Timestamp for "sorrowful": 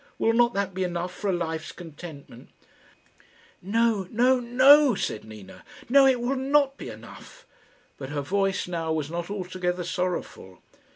9.83-10.57